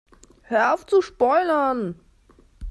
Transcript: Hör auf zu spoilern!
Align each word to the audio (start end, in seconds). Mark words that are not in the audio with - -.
Hör 0.41 0.73
auf 0.73 0.87
zu 0.87 1.03
spoilern! 1.03 1.99